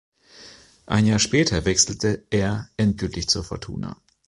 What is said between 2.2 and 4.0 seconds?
er endgültig zur Fortuna.